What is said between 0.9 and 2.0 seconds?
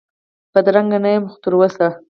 نه یم خو تراوسه،